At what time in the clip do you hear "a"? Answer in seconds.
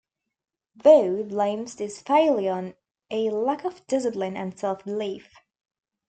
3.11-3.29